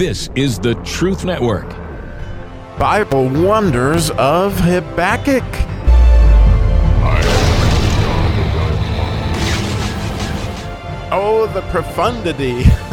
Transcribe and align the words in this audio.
This 0.00 0.30
is 0.34 0.58
the 0.58 0.76
Truth 0.76 1.26
Network. 1.26 1.68
Bible 2.78 3.28
Wonders 3.28 4.08
of 4.12 4.58
Habakkuk. 4.58 5.44
Oh, 11.12 11.50
the 11.52 11.60
profundity. 11.68 12.62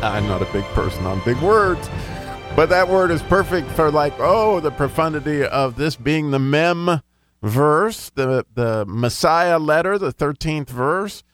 I'm 0.00 0.28
not 0.28 0.40
a 0.40 0.48
big 0.52 0.62
person 0.66 1.04
on 1.06 1.20
big 1.24 1.38
words, 1.38 1.90
but 2.54 2.68
that 2.68 2.88
word 2.88 3.10
is 3.10 3.20
perfect 3.22 3.68
for 3.72 3.90
like, 3.90 4.14
oh, 4.20 4.60
the 4.60 4.70
profundity 4.70 5.44
of 5.44 5.74
this 5.74 5.96
being 5.96 6.30
the 6.30 6.38
mem 6.38 7.02
verse, 7.42 8.10
the, 8.10 8.46
the 8.54 8.84
Messiah 8.86 9.58
letter, 9.58 9.98
the 9.98 10.12
13th 10.12 10.68
verse. 10.68 11.24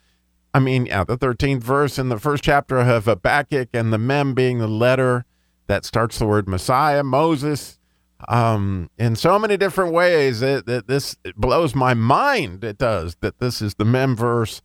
I 0.55 0.61
mean, 0.61 0.86
yeah, 0.86 1.02
the 1.02 1.18
13th 1.18 1.62
verse 1.64 1.98
in 1.98 2.09
the 2.09 2.18
first 2.18 2.45
chapter 2.45 2.79
of 2.79 3.07
Habakkuk, 3.07 3.71
and 3.75 3.93
the 3.93 3.98
mem 3.98 4.34
being 4.34 4.61
the 4.61 4.68
letter 4.68 5.25
that 5.67 5.85
starts 5.85 6.18
the 6.21 6.26
word 6.26 6.49
Messiah, 6.49 7.03
Moses. 7.03 7.81
Um, 8.29 8.89
in 8.96 9.17
so 9.17 9.36
many 9.39 9.57
different 9.57 9.93
ways, 9.93 10.43
it, 10.43 10.64
this 10.67 11.17
blows 11.36 11.75
my 11.75 11.93
mind. 11.93 12.62
It 12.62 12.79
does 12.79 13.17
that 13.21 13.40
this 13.40 13.61
is 13.61 13.75
the 13.75 13.85
mem 13.85 14.14
verse 14.14 14.62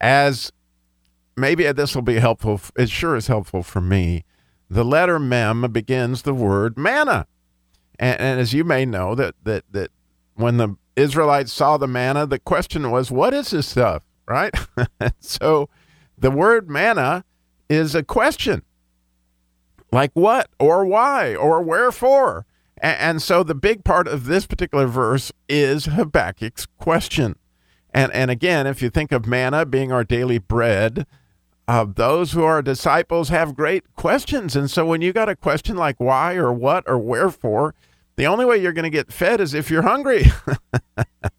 as 0.00 0.52
maybe 1.36 1.70
this 1.72 1.94
will 1.94 2.02
be 2.02 2.20
helpful. 2.20 2.60
It 2.76 2.88
sure 2.88 3.16
is 3.16 3.26
helpful 3.26 3.64
for 3.64 3.80
me. 3.80 4.24
The 4.70 4.84
letter 4.84 5.18
mem 5.18 5.70
begins 5.72 6.22
the 6.22 6.32
word 6.32 6.78
manna, 6.78 7.26
and, 7.98 8.18
and, 8.20 8.40
as 8.40 8.54
you 8.54 8.64
may 8.64 8.86
know, 8.86 9.14
that 9.16 9.34
that 9.42 9.64
that 9.72 9.90
when 10.34 10.56
the 10.56 10.76
Israelites 10.96 11.52
saw 11.52 11.76
the 11.76 11.88
manna, 11.88 12.26
the 12.26 12.38
question 12.38 12.90
was, 12.90 13.10
"What 13.10 13.34
is 13.34 13.50
this 13.50 13.66
stuff?" 13.66 14.04
Right? 14.28 14.54
so, 15.20 15.68
the 16.16 16.30
word 16.30 16.70
manna 16.70 17.24
is 17.68 17.94
a 17.94 18.02
question, 18.02 18.62
like 19.90 20.12
what 20.14 20.48
or 20.58 20.84
why 20.84 21.34
or 21.34 21.62
wherefore. 21.62 22.46
And, 22.78 23.22
so, 23.22 23.42
the 23.42 23.54
big 23.54 23.84
part 23.84 24.08
of 24.08 24.24
this 24.24 24.46
particular 24.46 24.86
verse 24.86 25.32
is 25.48 25.86
Habakkuk's 25.86 26.66
question. 26.78 27.36
And 27.94 28.12
and 28.12 28.30
again, 28.30 28.66
if 28.66 28.80
you 28.80 28.90
think 28.90 29.12
of 29.12 29.26
manna 29.26 29.66
being 29.66 29.92
our 29.92 30.04
daily 30.04 30.38
bread, 30.38 31.06
uh, 31.68 31.86
those 31.94 32.32
who 32.32 32.42
are 32.42 32.62
disciples 32.62 33.28
have 33.28 33.54
great 33.54 33.94
questions. 33.94 34.56
And 34.56 34.70
so 34.70 34.84
when 34.86 35.00
you 35.00 35.12
got 35.12 35.28
a 35.28 35.36
question 35.36 35.76
like 35.76 35.96
why 35.98 36.34
or 36.34 36.52
what 36.52 36.84
or 36.86 36.98
wherefore, 36.98 37.74
the 38.16 38.26
only 38.26 38.44
way 38.44 38.58
you're 38.58 38.72
going 38.72 38.84
to 38.84 38.90
get 38.90 39.12
fed 39.12 39.40
is 39.40 39.54
if 39.54 39.70
you're 39.70 39.82
hungry. 39.82 40.24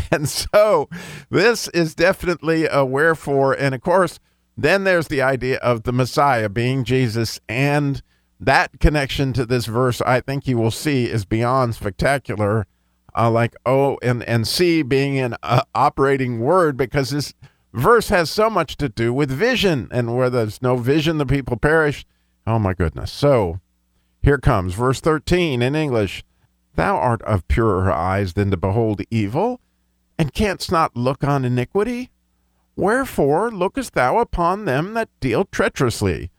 and 0.10 0.28
so 0.28 0.88
this 1.30 1.68
is 1.68 1.94
definitely 1.94 2.66
a 2.70 2.84
wherefore. 2.84 3.52
And 3.54 3.74
of 3.74 3.80
course, 3.80 4.18
then 4.56 4.84
there's 4.84 5.08
the 5.08 5.22
idea 5.22 5.58
of 5.58 5.82
the 5.82 5.92
Messiah 5.92 6.48
being 6.48 6.84
Jesus. 6.84 7.40
And 7.48 8.02
that 8.38 8.80
connection 8.80 9.32
to 9.34 9.46
this 9.46 9.66
verse, 9.66 10.00
I 10.02 10.20
think 10.20 10.46
you 10.46 10.58
will 10.58 10.70
see, 10.70 11.06
is 11.06 11.24
beyond 11.24 11.74
spectacular. 11.74 12.66
Uh, 13.14 13.30
like 13.30 13.54
O 13.66 13.98
and, 14.02 14.22
and 14.22 14.48
C 14.48 14.80
being 14.80 15.18
an 15.18 15.36
uh, 15.42 15.60
operating 15.74 16.40
word 16.40 16.78
because 16.78 17.10
this 17.10 17.34
verse 17.74 18.08
has 18.08 18.30
so 18.30 18.48
much 18.48 18.78
to 18.78 18.88
do 18.88 19.12
with 19.12 19.30
vision, 19.30 19.88
and 19.90 20.16
where 20.16 20.30
there's 20.30 20.62
no 20.62 20.76
vision, 20.76 21.18
the 21.18 21.26
people 21.26 21.58
perish. 21.58 22.06
Oh 22.46 22.58
my 22.58 22.72
goodness. 22.72 23.12
So 23.12 23.60
here 24.22 24.38
comes 24.38 24.72
verse 24.72 25.00
13 25.00 25.60
in 25.60 25.74
English 25.74 26.24
Thou 26.74 26.96
art 26.96 27.20
of 27.22 27.46
purer 27.48 27.92
eyes 27.92 28.32
than 28.32 28.50
to 28.50 28.56
behold 28.56 29.02
evil, 29.10 29.60
and 30.18 30.34
canst 30.34 30.70
not 30.70 30.96
look 30.96 31.24
on 31.24 31.44
iniquity. 31.44 32.10
Wherefore 32.76 33.50
lookest 33.50 33.94
thou 33.94 34.18
upon 34.18 34.64
them 34.64 34.94
that 34.94 35.08
deal 35.20 35.44
treacherously, 35.44 36.30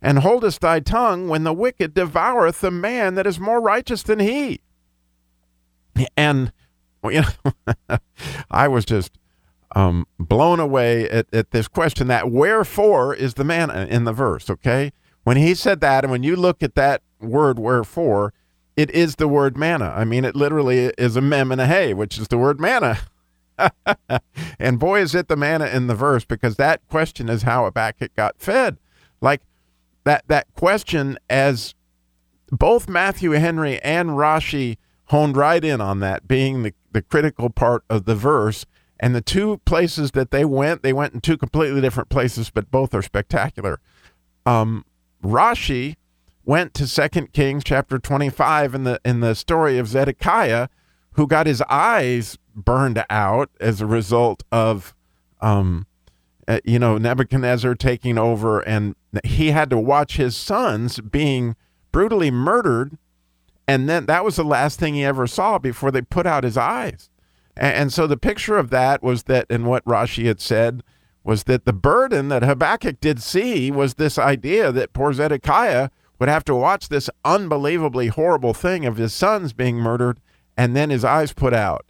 and 0.00 0.20
holdest 0.20 0.60
thy 0.60 0.80
tongue 0.80 1.28
when 1.28 1.44
the 1.44 1.52
wicked 1.52 1.94
devoureth 1.94 2.60
the 2.60 2.70
man 2.70 3.14
that 3.14 3.26
is 3.26 3.38
more 3.38 3.60
righteous 3.60 4.02
than 4.02 4.18
he? 4.18 4.60
And 6.16 6.52
well, 7.02 7.12
you 7.12 7.22
know, 7.88 7.98
I 8.50 8.68
was 8.68 8.84
just 8.84 9.18
um, 9.74 10.06
blown 10.18 10.60
away 10.60 11.08
at, 11.08 11.26
at 11.32 11.50
this 11.50 11.68
question 11.68 12.06
that 12.08 12.30
wherefore 12.30 13.14
is 13.14 13.34
the 13.34 13.44
man 13.44 13.70
in 13.70 14.04
the 14.04 14.12
verse, 14.12 14.48
okay? 14.48 14.92
When 15.24 15.36
he 15.36 15.54
said 15.54 15.80
that, 15.80 16.04
and 16.04 16.10
when 16.10 16.22
you 16.22 16.36
look 16.36 16.62
at 16.62 16.74
that 16.76 17.02
word 17.20 17.58
wherefore, 17.58 18.32
it 18.76 18.90
is 18.90 19.16
the 19.16 19.28
word 19.28 19.56
manna. 19.56 19.92
I 19.96 20.04
mean, 20.04 20.24
it 20.24 20.36
literally 20.36 20.92
is 20.98 21.16
a 21.16 21.20
mem 21.20 21.50
and 21.50 21.60
a 21.60 21.66
hey, 21.66 21.94
which 21.94 22.18
is 22.18 22.28
the 22.28 22.38
word 22.38 22.60
manna. 22.60 22.98
and 24.58 24.78
boy, 24.78 25.00
is 25.00 25.14
it 25.14 25.28
the 25.28 25.36
manna 25.36 25.66
in 25.66 25.86
the 25.86 25.94
verse 25.94 26.24
because 26.24 26.56
that 26.56 26.86
question 26.88 27.28
is 27.28 27.42
how 27.42 27.64
Habakkuk 27.64 28.14
got 28.14 28.38
fed. 28.38 28.76
Like 29.20 29.40
that, 30.04 30.24
that 30.28 30.46
question, 30.54 31.18
as 31.30 31.74
both 32.50 32.88
Matthew 32.88 33.30
Henry 33.32 33.80
and 33.80 34.10
Rashi 34.10 34.76
honed 35.06 35.36
right 35.36 35.64
in 35.64 35.80
on 35.80 36.00
that 36.00 36.28
being 36.28 36.62
the, 36.62 36.74
the 36.92 37.02
critical 37.02 37.48
part 37.48 37.82
of 37.88 38.04
the 38.04 38.14
verse 38.14 38.66
and 39.00 39.14
the 39.14 39.20
two 39.20 39.58
places 39.64 40.12
that 40.12 40.30
they 40.30 40.44
went, 40.44 40.82
they 40.82 40.92
went 40.92 41.14
in 41.14 41.20
two 41.20 41.36
completely 41.36 41.80
different 41.80 42.08
places, 42.08 42.50
but 42.50 42.70
both 42.70 42.94
are 42.94 43.02
spectacular. 43.02 43.80
Um, 44.44 44.84
Rashi 45.22 45.96
went 46.46 46.72
to 46.74 46.86
Second 46.86 47.32
Kings 47.32 47.64
chapter 47.64 47.98
25 47.98 48.74
in 48.74 48.84
the 48.84 49.00
in 49.04 49.20
the 49.20 49.34
story 49.34 49.76
of 49.76 49.88
Zedekiah, 49.88 50.68
who 51.12 51.26
got 51.26 51.46
his 51.46 51.60
eyes 51.68 52.38
burned 52.54 53.04
out 53.10 53.50
as 53.60 53.80
a 53.80 53.86
result 53.86 54.44
of, 54.50 54.94
um, 55.42 55.86
uh, 56.48 56.60
you 56.64 56.78
know, 56.78 56.96
Nebuchadnezzar 56.96 57.74
taking 57.74 58.16
over, 58.16 58.60
and 58.60 58.94
he 59.24 59.50
had 59.50 59.68
to 59.70 59.78
watch 59.78 60.16
his 60.16 60.34
sons 60.36 61.00
being 61.00 61.56
brutally 61.92 62.30
murdered, 62.30 62.96
and 63.68 63.88
then 63.88 64.06
that 64.06 64.24
was 64.24 64.36
the 64.36 64.44
last 64.44 64.78
thing 64.78 64.94
he 64.94 65.04
ever 65.04 65.26
saw 65.26 65.58
before 65.58 65.90
they 65.90 66.02
put 66.02 66.26
out 66.26 66.44
his 66.44 66.56
eyes. 66.56 67.10
And, 67.58 67.90
so 67.90 68.06
the 68.06 68.18
picture 68.18 68.58
of 68.58 68.68
that 68.68 69.02
was 69.02 69.22
that, 69.24 69.46
and 69.48 69.64
what 69.64 69.82
Rashi 69.86 70.26
had 70.26 70.42
said 70.42 70.82
was 71.24 71.44
that 71.44 71.64
the 71.64 71.72
burden 71.72 72.28
that 72.28 72.42
Habakkuk 72.42 73.00
did 73.00 73.22
see 73.22 73.70
was 73.70 73.94
this 73.94 74.18
idea 74.18 74.70
that 74.72 74.92
poor 74.92 75.14
Zedekiah 75.14 75.88
would 76.18 76.28
have 76.28 76.44
to 76.44 76.54
watch 76.54 76.88
this 76.88 77.10
unbelievably 77.24 78.08
horrible 78.08 78.54
thing 78.54 78.86
of 78.86 78.96
his 78.96 79.12
sons 79.12 79.52
being 79.52 79.76
murdered 79.76 80.20
and 80.56 80.74
then 80.74 80.90
his 80.90 81.04
eyes 81.04 81.32
put 81.32 81.52
out. 81.52 81.84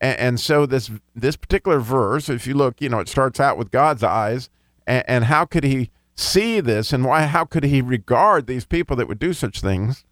And, 0.00 0.18
and 0.18 0.40
so 0.40 0.66
this 0.66 0.90
this 1.14 1.36
particular 1.36 1.80
verse, 1.80 2.28
if 2.28 2.46
you 2.46 2.54
look, 2.54 2.80
you 2.80 2.88
know, 2.88 3.00
it 3.00 3.08
starts 3.08 3.40
out 3.40 3.58
with 3.58 3.70
God's 3.70 4.02
eyes, 4.02 4.50
and, 4.86 5.04
and 5.08 5.24
how 5.24 5.44
could 5.44 5.64
he 5.64 5.90
see 6.14 6.60
this, 6.60 6.92
and 6.92 7.04
why? 7.04 7.22
How 7.22 7.44
could 7.44 7.64
he 7.64 7.82
regard 7.82 8.46
these 8.46 8.66
people 8.66 8.96
that 8.96 9.08
would 9.08 9.18
do 9.18 9.32
such 9.32 9.60
things? 9.60 10.04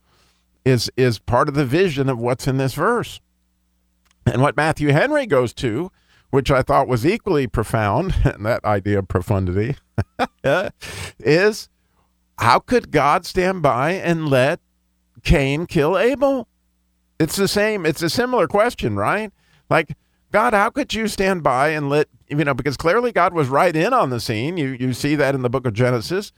Is 0.64 0.90
is 0.96 1.18
part 1.18 1.48
of 1.48 1.54
the 1.54 1.66
vision 1.66 2.08
of 2.08 2.18
what's 2.18 2.46
in 2.46 2.56
this 2.56 2.74
verse. 2.74 3.20
And 4.24 4.40
what 4.40 4.56
Matthew 4.56 4.92
Henry 4.92 5.26
goes 5.26 5.52
to, 5.54 5.90
which 6.30 6.48
I 6.50 6.62
thought 6.62 6.86
was 6.86 7.04
equally 7.04 7.48
profound, 7.48 8.14
and 8.24 8.46
that 8.46 8.64
idea 8.64 9.00
of 9.00 9.08
profundity, 9.08 9.76
is 11.18 11.68
how 12.42 12.58
could 12.58 12.90
God 12.90 13.24
stand 13.24 13.62
by 13.62 13.92
and 13.92 14.28
let 14.28 14.60
Cain 15.22 15.66
kill 15.66 15.96
Abel? 15.96 16.48
It's 17.18 17.36
the 17.36 17.48
same, 17.48 17.86
it's 17.86 18.02
a 18.02 18.10
similar 18.10 18.46
question, 18.46 18.96
right? 18.96 19.32
Like, 19.70 19.96
God, 20.32 20.52
how 20.52 20.70
could 20.70 20.92
you 20.92 21.08
stand 21.08 21.42
by 21.42 21.68
and 21.68 21.88
let, 21.88 22.08
you 22.28 22.44
know, 22.44 22.54
because 22.54 22.76
clearly 22.76 23.12
God 23.12 23.32
was 23.32 23.48
right 23.48 23.74
in 23.74 23.92
on 23.92 24.10
the 24.10 24.20
scene. 24.20 24.56
You, 24.56 24.76
you 24.78 24.92
see 24.92 25.14
that 25.14 25.34
in 25.34 25.42
the 25.42 25.50
book 25.50 25.66
of 25.66 25.72
Genesis. 25.72 26.32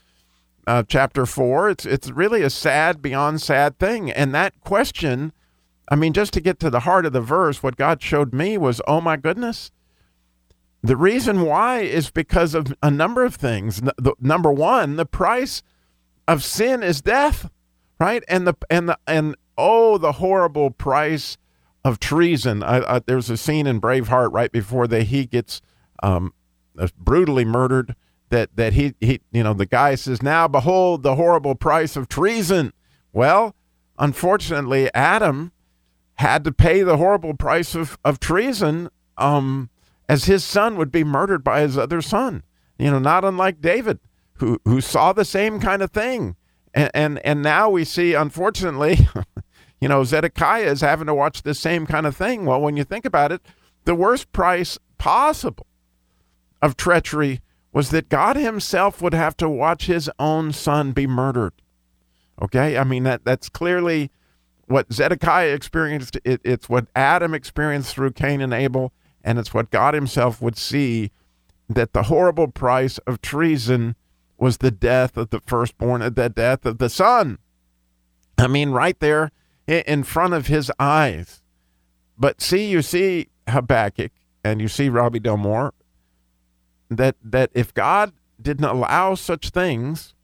Uh, 0.66 0.82
chapter 0.86 1.26
four, 1.26 1.68
it's 1.68 1.84
it's 1.84 2.10
really 2.10 2.40
a 2.40 2.48
sad 2.48 3.02
beyond 3.02 3.42
sad 3.42 3.78
thing, 3.78 4.10
and 4.10 4.34
that 4.34 4.58
question 4.62 5.30
I 5.88 5.96
mean, 5.96 6.12
just 6.12 6.32
to 6.34 6.40
get 6.40 6.58
to 6.60 6.70
the 6.70 6.80
heart 6.80 7.06
of 7.06 7.12
the 7.12 7.20
verse, 7.20 7.62
what 7.62 7.76
God 7.76 8.02
showed 8.02 8.32
me 8.32 8.56
was, 8.56 8.80
oh 8.86 9.00
my 9.00 9.16
goodness. 9.16 9.70
The 10.82 10.96
reason 10.96 11.42
why 11.42 11.80
is 11.80 12.10
because 12.10 12.54
of 12.54 12.74
a 12.82 12.90
number 12.90 13.24
of 13.24 13.34
things. 13.34 13.80
The, 13.80 14.14
number 14.20 14.52
one, 14.52 14.96
the 14.96 15.06
price 15.06 15.62
of 16.26 16.42
sin 16.42 16.82
is 16.82 17.00
death, 17.00 17.50
right? 17.98 18.22
And 18.28 18.46
the 18.46 18.54
and 18.70 18.88
the 18.88 18.98
and 19.06 19.36
oh, 19.56 19.98
the 19.98 20.12
horrible 20.12 20.70
price 20.70 21.36
of 21.84 22.00
treason. 22.00 22.62
I, 22.62 22.96
I, 22.96 22.98
there's 23.00 23.30
a 23.30 23.36
scene 23.36 23.66
in 23.66 23.80
Braveheart 23.80 24.32
right 24.32 24.50
before 24.50 24.86
that 24.88 25.04
he 25.04 25.26
gets 25.26 25.60
um, 26.02 26.32
uh, 26.78 26.88
brutally 26.98 27.44
murdered. 27.44 27.94
That 28.30 28.56
that 28.56 28.72
he 28.72 28.94
he 29.00 29.20
you 29.32 29.42
know 29.42 29.54
the 29.54 29.66
guy 29.66 29.94
says, 29.94 30.22
"Now 30.22 30.48
behold 30.48 31.02
the 31.02 31.16
horrible 31.16 31.54
price 31.54 31.94
of 31.94 32.08
treason." 32.08 32.72
Well, 33.12 33.54
unfortunately, 33.98 34.92
Adam 34.92 35.52
had 36.14 36.44
to 36.44 36.52
pay 36.52 36.82
the 36.82 36.96
horrible 36.96 37.34
price 37.34 37.74
of, 37.74 37.98
of 38.04 38.20
treason 38.20 38.88
um, 39.16 39.70
as 40.08 40.24
his 40.24 40.44
son 40.44 40.76
would 40.76 40.90
be 40.90 41.04
murdered 41.04 41.44
by 41.44 41.60
his 41.60 41.76
other 41.76 42.00
son. 42.02 42.42
You 42.78 42.90
know, 42.90 42.98
not 42.98 43.24
unlike 43.24 43.60
David, 43.60 44.00
who, 44.38 44.60
who 44.64 44.80
saw 44.80 45.12
the 45.12 45.24
same 45.24 45.60
kind 45.60 45.82
of 45.82 45.90
thing. 45.90 46.36
And, 46.72 46.90
and, 46.94 47.18
and 47.26 47.42
now 47.42 47.70
we 47.70 47.84
see, 47.84 48.14
unfortunately, 48.14 49.08
you 49.80 49.88
know, 49.88 50.04
Zedekiah 50.04 50.70
is 50.70 50.80
having 50.80 51.06
to 51.06 51.14
watch 51.14 51.42
the 51.42 51.54
same 51.54 51.86
kind 51.86 52.06
of 52.06 52.16
thing. 52.16 52.44
Well, 52.44 52.60
when 52.60 52.76
you 52.76 52.84
think 52.84 53.04
about 53.04 53.32
it, 53.32 53.42
the 53.84 53.94
worst 53.94 54.32
price 54.32 54.78
possible 54.98 55.66
of 56.60 56.76
treachery 56.76 57.40
was 57.72 57.90
that 57.90 58.08
God 58.08 58.36
himself 58.36 59.02
would 59.02 59.14
have 59.14 59.36
to 59.36 59.48
watch 59.48 59.86
his 59.86 60.10
own 60.18 60.52
son 60.52 60.92
be 60.92 61.06
murdered. 61.06 61.52
Okay? 62.40 62.78
I 62.78 62.84
mean 62.84 63.02
that 63.02 63.24
that's 63.24 63.48
clearly 63.48 64.10
what 64.66 64.92
Zedekiah 64.92 65.52
experienced, 65.52 66.18
it, 66.24 66.40
it's 66.44 66.68
what 66.68 66.86
Adam 66.96 67.34
experienced 67.34 67.94
through 67.94 68.12
Cain 68.12 68.40
and 68.40 68.54
Abel, 68.54 68.92
and 69.22 69.38
it's 69.38 69.52
what 69.52 69.70
God 69.70 69.94
himself 69.94 70.40
would 70.40 70.56
see 70.56 71.10
that 71.68 71.92
the 71.92 72.04
horrible 72.04 72.48
price 72.48 72.98
of 72.98 73.20
treason 73.20 73.96
was 74.36 74.58
the 74.58 74.70
death 74.70 75.16
of 75.16 75.30
the 75.30 75.40
firstborn, 75.40 76.02
of 76.02 76.14
the 76.14 76.28
death 76.28 76.66
of 76.66 76.78
the 76.78 76.88
son. 76.88 77.38
I 78.38 78.46
mean, 78.46 78.70
right 78.70 78.98
there 78.98 79.30
in 79.66 80.02
front 80.04 80.34
of 80.34 80.48
his 80.48 80.70
eyes. 80.78 81.42
But 82.18 82.40
see, 82.40 82.68
you 82.68 82.82
see 82.82 83.28
Habakkuk 83.48 84.12
and 84.42 84.60
you 84.60 84.68
see 84.68 84.88
Robby 84.88 85.20
Dilmore 85.20 85.72
that 86.90 87.16
that 87.22 87.50
if 87.54 87.72
God 87.72 88.12
didn't 88.40 88.64
allow 88.64 89.14
such 89.14 89.50
things, 89.50 90.14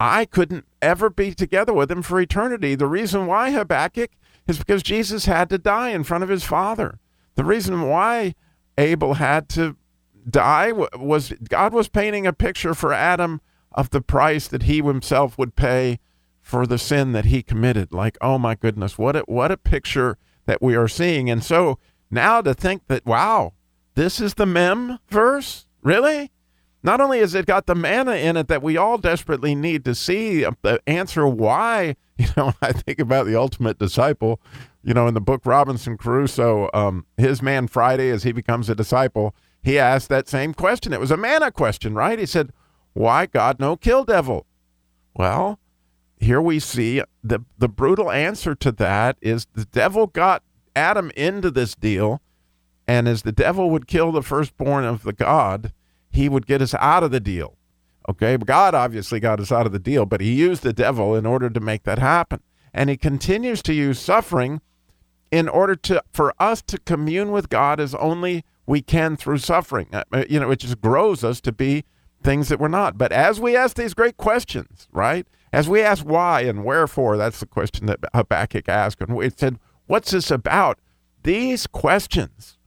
I 0.00 0.24
couldn't 0.24 0.66
ever 0.80 1.10
be 1.10 1.34
together 1.34 1.72
with 1.72 1.90
him 1.90 2.02
for 2.02 2.20
eternity. 2.20 2.74
The 2.74 2.86
reason 2.86 3.26
why 3.26 3.50
Habakkuk 3.50 4.10
is 4.46 4.58
because 4.58 4.82
Jesus 4.82 5.26
had 5.26 5.48
to 5.50 5.58
die 5.58 5.90
in 5.90 6.04
front 6.04 6.24
of 6.24 6.30
his 6.30 6.44
father. 6.44 6.98
The 7.34 7.44
reason 7.44 7.82
why 7.82 8.34
Abel 8.76 9.14
had 9.14 9.48
to 9.50 9.76
die 10.28 10.72
was 10.72 11.32
God 11.48 11.72
was 11.72 11.88
painting 11.88 12.26
a 12.26 12.32
picture 12.32 12.74
for 12.74 12.92
Adam 12.92 13.40
of 13.72 13.90
the 13.90 14.00
price 14.00 14.48
that 14.48 14.64
he 14.64 14.80
himself 14.82 15.36
would 15.36 15.56
pay 15.56 15.98
for 16.40 16.66
the 16.66 16.78
sin 16.78 17.12
that 17.12 17.24
he 17.24 17.42
committed. 17.42 17.92
Like, 17.92 18.16
oh 18.20 18.38
my 18.38 18.54
goodness, 18.54 18.98
what 18.98 19.16
a, 19.16 19.20
what 19.20 19.50
a 19.50 19.56
picture 19.56 20.18
that 20.46 20.62
we 20.62 20.76
are 20.76 20.88
seeing. 20.88 21.30
And 21.30 21.42
so 21.42 21.78
now 22.10 22.42
to 22.42 22.54
think 22.54 22.86
that, 22.88 23.06
wow, 23.06 23.54
this 23.94 24.20
is 24.20 24.34
the 24.34 24.46
mem 24.46 24.98
verse? 25.08 25.66
Really? 25.82 26.30
Not 26.82 27.00
only 27.00 27.20
has 27.20 27.34
it 27.34 27.46
got 27.46 27.64
the 27.64 27.74
manna 27.74 28.12
in 28.12 28.36
it 28.36 28.48
that 28.48 28.62
we 28.62 28.76
all 28.76 28.98
desperately 28.98 29.54
need 29.54 29.86
to 29.86 29.94
see 29.94 30.42
the 30.62 30.80
answer 30.86 31.26
why, 31.26 31.96
you 32.18 32.26
know, 32.36 32.52
I 32.60 32.72
think 32.72 32.98
about 32.98 33.26
the 33.26 33.36
ultimate 33.36 33.78
disciple, 33.78 34.40
you 34.82 34.92
know, 34.92 35.08
in 35.08 35.14
the 35.14 35.20
book 35.20 35.46
Robinson 35.46 35.96
Crusoe, 35.96 36.68
um, 36.74 37.06
his 37.16 37.40
man 37.40 37.68
Friday, 37.68 38.10
as 38.10 38.22
he 38.22 38.32
becomes 38.32 38.68
a 38.68 38.74
disciple, 38.74 39.34
he 39.64 39.78
asked 39.78 40.10
that 40.10 40.28
same 40.28 40.52
question. 40.52 40.92
It 40.92 41.00
was 41.00 41.10
a 41.10 41.16
manna 41.16 41.50
question, 41.50 41.94
right? 41.94 42.18
He 42.18 42.26
said, 42.26 42.52
Why 42.92 43.24
God 43.24 43.58
no 43.58 43.76
kill 43.76 44.04
devil? 44.04 44.46
Well, 45.16 45.58
here 46.18 46.40
we 46.40 46.60
see 46.60 47.02
the 47.22 47.40
the 47.56 47.68
brutal 47.68 48.10
answer 48.10 48.54
to 48.56 48.70
that 48.72 49.16
is 49.22 49.46
the 49.54 49.64
devil 49.64 50.06
got 50.06 50.42
Adam 50.76 51.10
into 51.16 51.50
this 51.50 51.74
deal, 51.74 52.20
and 52.86 53.08
as 53.08 53.22
the 53.22 53.32
devil 53.32 53.70
would 53.70 53.86
kill 53.86 54.12
the 54.12 54.22
firstborn 54.22 54.84
of 54.84 55.02
the 55.02 55.12
God, 55.12 55.72
he 56.10 56.28
would 56.28 56.46
get 56.46 56.60
us 56.60 56.74
out 56.74 57.02
of 57.02 57.10
the 57.10 57.20
deal. 57.20 57.56
Okay, 58.06 58.36
God 58.36 58.74
obviously 58.74 59.18
got 59.18 59.40
us 59.40 59.50
out 59.50 59.64
of 59.64 59.72
the 59.72 59.78
deal, 59.78 60.04
but 60.04 60.20
he 60.20 60.34
used 60.34 60.62
the 60.62 60.74
devil 60.74 61.14
in 61.14 61.24
order 61.24 61.48
to 61.48 61.60
make 61.60 61.84
that 61.84 61.98
happen. 61.98 62.40
And 62.74 62.90
he 62.90 62.98
continues 62.98 63.62
to 63.62 63.72
use 63.72 63.98
suffering 63.98 64.60
in 65.30 65.48
order 65.48 65.74
to 65.74 66.02
for 66.12 66.34
us 66.38 66.60
to 66.62 66.78
commune 66.78 67.30
with 67.30 67.48
God 67.48 67.80
as 67.80 67.94
only 67.94 68.44
we 68.66 68.82
can 68.82 69.16
through 69.16 69.38
suffering. 69.38 69.88
Uh, 69.92 70.04
uh, 70.12 70.24
you 70.28 70.40
know, 70.40 70.50
it 70.50 70.60
just 70.60 70.80
grows 70.80 71.22
us 71.22 71.40
to 71.42 71.52
be 71.52 71.84
things 72.22 72.48
that 72.48 72.58
we're 72.58 72.68
not. 72.68 72.96
But 72.96 73.12
as 73.12 73.40
we 73.40 73.56
ask 73.56 73.76
these 73.76 73.94
great 73.94 74.16
questions, 74.16 74.88
right? 74.92 75.26
As 75.52 75.68
we 75.68 75.82
ask 75.82 76.04
why 76.04 76.40
and 76.40 76.64
wherefore, 76.64 77.16
that's 77.16 77.40
the 77.40 77.46
question 77.46 77.86
that 77.86 78.00
Habakkuk 78.12 78.68
asked. 78.68 79.00
And 79.00 79.14
we 79.14 79.30
said, 79.30 79.58
What's 79.86 80.10
this 80.12 80.30
about? 80.30 80.78
These 81.22 81.66
questions 81.66 82.58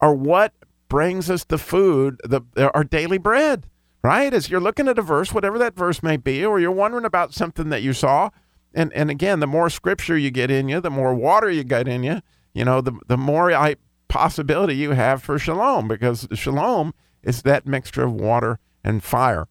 are 0.00 0.14
what 0.14 0.52
brings 0.88 1.30
us 1.30 1.44
the 1.44 1.58
food, 1.58 2.20
the 2.24 2.42
our 2.74 2.84
daily 2.84 3.18
bread, 3.18 3.66
right? 4.02 4.32
As 4.32 4.50
you're 4.50 4.60
looking 4.60 4.88
at 4.88 4.98
a 4.98 5.02
verse, 5.02 5.32
whatever 5.32 5.58
that 5.58 5.74
verse 5.74 6.02
may 6.02 6.16
be, 6.16 6.44
or 6.44 6.60
you're 6.60 6.70
wondering 6.70 7.04
about 7.04 7.34
something 7.34 7.70
that 7.70 7.82
you 7.82 7.92
saw, 7.92 8.30
and 8.74 8.92
and 8.92 9.10
again, 9.10 9.40
the 9.40 9.46
more 9.46 9.70
scripture 9.70 10.16
you 10.16 10.30
get 10.30 10.50
in 10.50 10.68
you, 10.68 10.80
the 10.80 10.90
more 10.90 11.14
water 11.14 11.50
you 11.50 11.64
get 11.64 11.88
in 11.88 12.02
you, 12.02 12.20
you 12.52 12.64
know, 12.64 12.80
the 12.80 12.92
the 13.06 13.16
more 13.16 13.52
I, 13.52 13.76
possibility 14.10 14.74
you 14.74 14.90
have 14.90 15.22
for 15.22 15.38
shalom, 15.38 15.88
because 15.88 16.28
shalom 16.34 16.92
is 17.22 17.42
that 17.42 17.66
mixture 17.66 18.02
of 18.02 18.12
water 18.12 18.58
and 18.84 19.02
fire, 19.02 19.48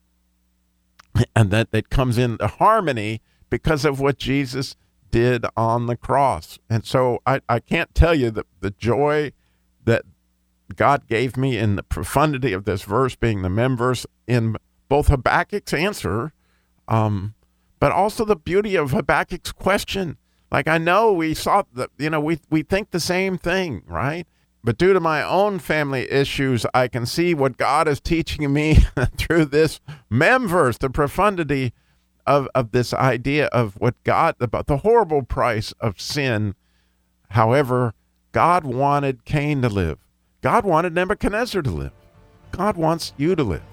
and 1.35 1.49
that 1.49 1.71
that 1.71 1.89
comes 1.89 2.17
into 2.19 2.45
harmony 2.45 3.21
because 3.49 3.85
of 3.85 3.99
what 3.99 4.19
Jesus 4.19 4.75
did 5.09 5.45
on 5.57 5.87
the 5.87 5.97
cross. 5.97 6.59
And 6.69 6.85
so 6.85 7.19
I, 7.25 7.41
I 7.49 7.59
can't 7.59 7.95
tell 7.95 8.13
you 8.13 8.29
the, 8.29 8.45
the 8.59 8.71
joy 8.71 9.31
that 9.85 10.03
God 10.75 11.07
gave 11.07 11.35
me 11.35 11.57
in 11.57 11.75
the 11.75 11.83
profundity 11.83 12.53
of 12.53 12.65
this 12.65 12.83
verse 12.83 13.15
being 13.15 13.41
the 13.41 13.49
mem 13.49 13.75
verse 13.75 14.05
in 14.27 14.55
both 14.87 15.07
Habakkuk's 15.07 15.73
answer, 15.73 16.31
um, 16.87 17.33
but 17.79 17.91
also 17.91 18.25
the 18.25 18.35
beauty 18.35 18.75
of 18.75 18.91
Habakkuk's 18.91 19.51
question. 19.51 20.17
Like 20.51 20.67
I 20.67 20.77
know 20.77 21.13
we 21.13 21.33
saw 21.33 21.63
that, 21.73 21.89
you 21.97 22.09
know, 22.09 22.19
we, 22.19 22.39
we 22.49 22.61
think 22.61 22.91
the 22.91 22.99
same 22.99 23.37
thing, 23.37 23.83
right? 23.87 24.27
But 24.69 24.77
due 24.77 24.93
to 24.93 24.99
my 24.99 25.23
own 25.23 25.57
family 25.57 26.05
issues, 26.11 26.63
I 26.75 26.89
can 26.89 27.07
see 27.07 27.33
what 27.33 27.57
God 27.57 27.87
is 27.87 27.99
teaching 27.99 28.53
me 28.53 28.75
through 29.17 29.45
this 29.45 29.79
mem 30.11 30.47
verse, 30.47 30.77
the 30.77 30.91
profundity 30.91 31.73
of, 32.27 32.47
of 32.53 32.69
this 32.69 32.93
idea 32.93 33.47
of 33.47 33.73
what 33.79 33.95
God, 34.03 34.35
about 34.39 34.67
the 34.67 34.77
horrible 34.77 35.23
price 35.23 35.73
of 35.79 35.99
sin. 35.99 36.53
However, 37.31 37.95
God 38.31 38.63
wanted 38.63 39.25
Cain 39.25 39.63
to 39.63 39.69
live. 39.69 39.97
God 40.43 40.65
wanted 40.65 40.93
Nebuchadnezzar 40.93 41.63
to 41.63 41.71
live. 41.71 41.93
God 42.51 42.77
wants 42.77 43.13
you 43.17 43.35
to 43.35 43.43
live. 43.43 43.63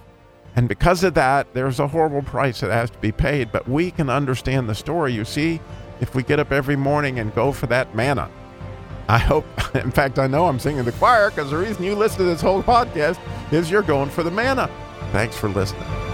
And 0.54 0.66
because 0.66 1.04
of 1.04 1.12
that, 1.12 1.52
there's 1.52 1.78
a 1.78 1.88
horrible 1.88 2.22
price 2.22 2.60
that 2.60 2.70
has 2.70 2.88
to 2.88 2.98
be 3.00 3.12
paid. 3.12 3.52
But 3.52 3.68
we 3.68 3.90
can 3.90 4.08
understand 4.08 4.66
the 4.66 4.74
story. 4.74 5.12
You 5.12 5.26
see, 5.26 5.60
if 6.00 6.14
we 6.14 6.22
get 6.22 6.40
up 6.40 6.52
every 6.52 6.76
morning 6.76 7.18
and 7.18 7.34
go 7.34 7.52
for 7.52 7.66
that 7.66 7.94
manna, 7.94 8.30
I 9.08 9.18
hope, 9.18 9.46
in 9.74 9.90
fact, 9.90 10.18
I 10.18 10.26
know 10.26 10.46
I'm 10.46 10.58
singing 10.58 10.84
the 10.84 10.92
choir 10.92 11.30
because 11.30 11.50
the 11.50 11.58
reason 11.58 11.84
you 11.84 11.94
listen 11.94 12.18
to 12.18 12.24
this 12.24 12.40
whole 12.40 12.62
podcast 12.62 13.18
is 13.52 13.70
you're 13.70 13.82
going 13.82 14.10
for 14.10 14.22
the 14.22 14.30
manna. 14.30 14.70
Thanks 15.12 15.36
for 15.36 15.48
listening. 15.48 16.05